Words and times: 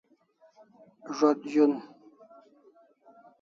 Zo't 1.17 1.41
zun 1.51 1.73